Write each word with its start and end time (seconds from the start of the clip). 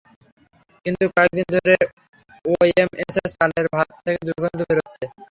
কিন্তু 0.85 1.03
কয়েক 1.13 1.31
দিন 1.37 1.47
ধরে 1.55 1.75
ওএমএসের 2.45 3.27
চালের 3.35 3.65
ভাত 3.73 3.87
থেকে 4.03 4.19
দুর্গন্ধ 4.27 4.59
বের 4.69 4.77
হচ্ছে। 4.79 5.03